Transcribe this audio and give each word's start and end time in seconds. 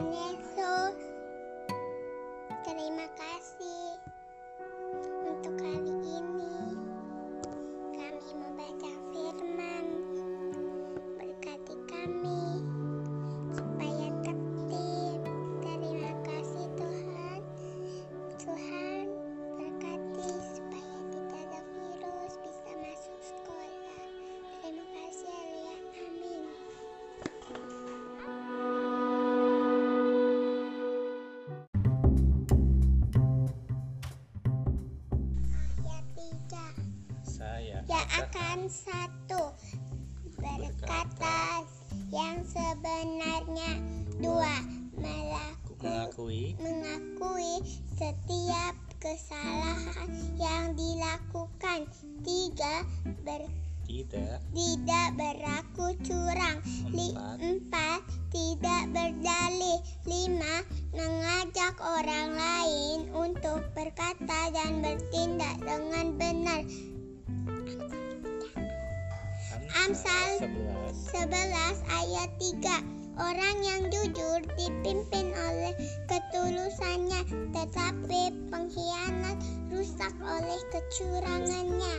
Tuhan 0.00 0.16
Yesus. 0.16 0.96
Terima 2.64 3.04
kasih. 3.20 3.79
Yang 37.90 38.06
akan 38.22 38.58
satu. 38.70 39.50
Berkata 40.38 41.66
yang 42.14 42.38
sebenarnya 42.46 43.82
dua. 44.22 44.56
Melakukan 44.94 46.12
mengakui 46.12 46.54
mengakui 46.62 47.66
setiap 47.98 48.78
kesalahan 49.02 50.06
yang 50.38 50.78
dilakukan. 50.78 51.90
Tiga 52.22 52.86
ber, 53.26 53.50
tidak. 53.88 54.38
tidak 54.54 55.08
berlaku 55.18 55.98
curang. 56.06 56.62
Li, 56.94 57.10
Empat. 57.10 57.42
empat 57.42 58.00
tidak 58.30 58.82
berdalih. 58.94 59.80
Lima 60.06 60.62
mengajak 60.94 61.74
orang 61.82 62.38
lain 62.38 62.98
untuk 63.10 63.66
berkata 63.74 64.52
dan 64.54 64.78
bertindak 64.78 65.58
dengan 65.64 66.06
benar 66.14 66.62
Amsal 69.80 70.44
11 70.44 71.24
11 71.24 71.80
ayat 71.88 72.28
3 72.36 73.16
Orang 73.16 73.56
yang 73.64 73.88
jujur 73.88 74.44
dipimpin 74.60 75.32
oleh 75.32 75.72
ketulusannya 76.04 77.24
Tetapi 77.56 78.22
pengkhianat 78.52 79.40
rusak 79.72 80.12
oleh 80.20 80.60
kecurangannya 80.68 81.96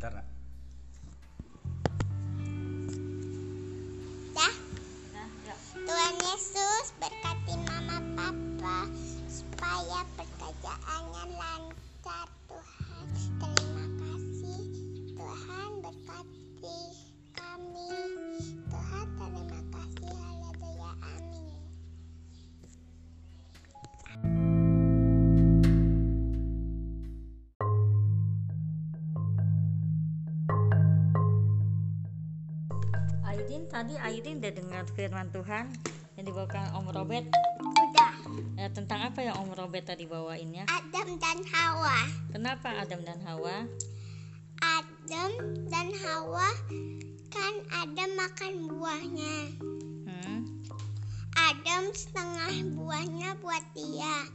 sebentar 0.00 0.16
nak 0.16 0.28
Dah. 4.32 4.54
Tuhan 5.76 6.16
Yesus 6.24 6.84
berkati 6.96 7.54
mama 7.68 8.00
papa 8.16 8.88
supaya 9.28 10.00
pekerjaannya 10.16 11.24
lancar 11.36 12.32
Aidin 33.30 33.70
tadi 33.70 33.94
Aidin 33.94 34.42
udah 34.42 34.50
dengar 34.58 34.82
firman 34.98 35.30
Tuhan 35.30 35.70
yang 36.18 36.24
dibawakan 36.26 36.74
Om 36.82 36.90
Robert 36.90 37.30
Sudah. 37.62 38.14
Eh, 38.58 38.66
tentang 38.74 39.06
apa 39.06 39.22
yang 39.22 39.38
Om 39.38 39.54
Robert 39.54 39.86
tadi 39.86 40.02
bawainnya? 40.02 40.66
Adam 40.66 41.14
dan 41.14 41.38
Hawa. 41.54 42.10
Kenapa 42.34 42.74
Adam 42.82 43.06
dan 43.06 43.22
Hawa? 43.22 43.70
Adam 44.58 45.30
dan 45.70 45.94
Hawa 46.02 46.50
kan 47.30 47.54
Adam 47.70 48.10
makan 48.18 48.52
buahnya. 48.66 49.34
Hmm, 50.10 50.38
Adam 51.38 51.94
setengah 51.94 52.66
buahnya 52.74 53.38
buat 53.38 53.62
dia 53.78 54.26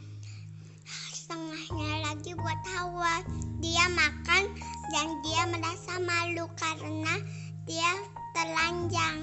setengahnya 1.11 2.05
lagi 2.05 2.31
buat 2.37 2.61
Hawa 2.79 3.27
dia 3.59 3.85
makan 3.91 4.55
dan 4.93 5.07
dia 5.25 5.41
merasa 5.51 5.99
malu 5.99 6.45
karena 6.55 7.17
dia 7.65 7.91
telanjang 8.35 9.17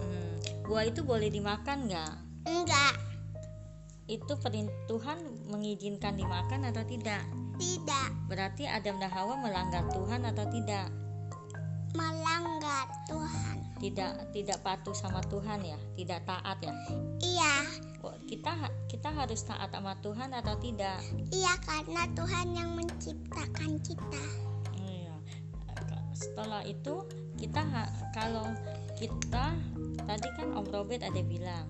hmm. 0.00 0.32
Buah 0.64 0.88
itu 0.88 1.04
boleh 1.04 1.28
dimakan 1.28 1.92
nggak? 1.92 2.14
enggak 2.48 2.94
Itu 4.08 4.36
perintah 4.40 4.72
Tuhan 4.88 5.48
mengizinkan 5.52 6.16
dimakan 6.16 6.72
atau 6.72 6.84
tidak? 6.88 7.20
tidak 7.60 8.08
Berarti 8.26 8.64
Adam 8.64 8.96
dan 8.96 9.12
Hawa 9.12 9.36
melanggar 9.36 9.84
Tuhan 9.92 10.24
atau 10.24 10.48
tidak? 10.48 10.88
melanggar 11.94 12.90
Tuhan 13.06 13.56
Tidak 13.78 14.34
tidak 14.34 14.58
patuh 14.64 14.96
sama 14.96 15.20
Tuhan 15.28 15.62
ya? 15.62 15.78
Tidak 15.94 16.20
taat 16.24 16.58
ya? 16.64 16.72
iya 17.20 17.54
kita 18.24 18.56
kita 18.88 19.12
harus 19.12 19.44
taat 19.44 19.68
sama 19.70 19.94
Tuhan 20.00 20.32
atau 20.32 20.56
tidak? 20.58 20.98
iya 21.30 21.54
karena 21.62 22.08
Tuhan 22.16 22.46
yang 22.56 22.70
menciptakan 22.72 23.78
kita 23.84 24.24
Iya. 24.80 25.14
Setelah 26.16 26.64
itu 26.64 27.04
kita 27.38 27.60
kalau 28.14 28.46
kita 28.94 29.54
tadi 30.06 30.28
kan 30.38 30.54
Om 30.54 30.66
Robert 30.70 31.02
ada 31.02 31.20
bilang 31.24 31.66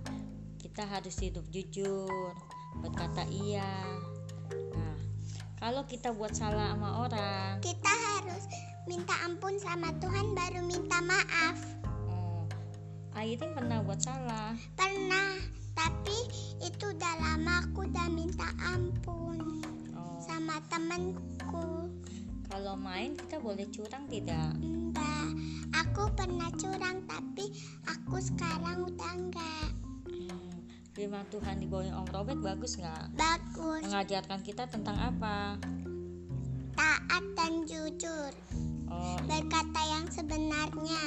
kita 0.61 0.91
harus 0.91 1.15
hidup 1.23 1.45
jujur, 1.55 2.35
berkata 2.83 3.23
iya. 3.31 3.69
Nah, 4.75 4.97
kalau 5.61 5.87
kita 5.87 6.11
buat 6.11 6.35
salah 6.35 6.75
sama 6.75 7.05
orang, 7.05 7.63
kita 7.63 7.93
harus 7.93 8.49
minta 8.85 9.15
ampun 9.25 9.57
sama 9.61 9.93
Tuhan 9.97 10.37
baru 10.37 10.61
minta 10.67 11.01
maaf 11.01 11.57
oh, 12.11 12.45
Airin 13.17 13.57
pernah 13.57 13.81
buat 13.81 13.97
salah. 13.97 14.53
pernah 14.77 15.41
tapi 15.73 16.19
itu 16.61 16.85
udah 16.93 17.15
lama 17.17 17.65
aku 17.65 17.89
udah 17.89 18.09
minta 18.13 18.45
ampun 18.61 19.41
Oh, 19.97 20.21
sama 20.21 20.61
temenku 20.69 21.89
kalau 22.53 22.77
main 22.77 23.17
kita 23.17 23.41
boleh 23.41 23.65
curang 23.73 24.05
tidak? 24.11 24.53
Enggak, 24.61 24.84
aku 25.85 26.09
pernah 26.13 26.49
curang 26.51 27.05
tapi 27.05 27.45
aku 27.85 28.17
sekarang 28.19 28.89
udah 28.89 29.13
enggak. 29.13 29.69
Hmm, 30.07 30.57
firman 30.93 31.29
Tuhan 31.29 31.61
di 31.61 31.67
bawah 31.67 32.01
Om 32.01 32.09
Robert 32.11 32.41
bagus 32.41 32.77
nggak? 32.77 33.13
Bagus, 33.15 33.85
Mengajarkan 33.85 34.41
kita 34.41 34.65
tentang 34.67 34.97
apa? 34.97 35.61
taat 36.75 37.23
dan 37.37 37.63
jujur, 37.63 38.33
Oh, 38.89 39.17
berkata 39.23 39.81
yang 39.85 40.07
sebenarnya. 40.09 41.03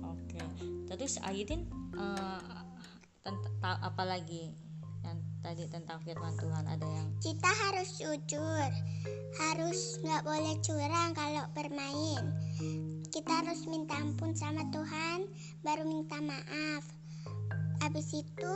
Hmm, 0.00 0.14
Oke. 0.14 0.40
Terus 0.86 1.20
Aidin 1.20 1.68
eh, 1.92 2.40
tent- 3.20 3.52
ta- 3.58 3.82
apa 3.82 4.02
lagi 4.02 4.48
yang 5.04 5.18
tadi 5.40 5.64
tentang 5.68 5.98
firman 6.04 6.34
Tuhan 6.36 6.64
ada 6.68 6.86
yang 6.86 7.08
Kita 7.20 7.50
harus 7.68 7.88
jujur, 7.96 8.70
harus 9.40 9.78
nggak 10.04 10.22
boleh 10.24 10.56
curang 10.60 11.10
kalau 11.16 11.44
bermain. 11.56 12.24
Kita 13.10 13.42
harus 13.42 13.66
minta 13.66 13.98
ampun 13.98 14.32
sama 14.36 14.64
Tuhan, 14.70 15.26
baru 15.64 15.84
minta 15.84 16.20
maaf. 16.22 16.84
Habis 17.80 18.22
itu 18.24 18.54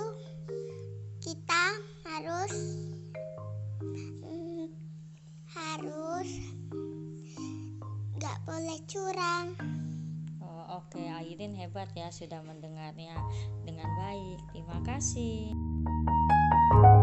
kita 1.24 1.64
harus 2.04 2.54
mm, 4.22 4.68
harus 5.56 6.28
nggak 8.20 8.38
boleh 8.44 8.78
curang. 8.84 9.46
Oh, 10.44 10.84
oke 10.84 11.00
Aidin 11.00 11.56
hebat 11.56 11.88
ya 11.96 12.12
sudah 12.12 12.44
mendengarnya 12.44 13.16
dengan 13.64 13.88
baik. 13.96 14.38
Terima 14.52 14.78
kasih. 14.84 15.52
you 16.52 16.93